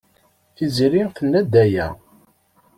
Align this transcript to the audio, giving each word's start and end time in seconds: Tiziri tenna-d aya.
Tiziri 0.55 1.01
tenna-d 1.17 1.53
aya. 1.63 1.87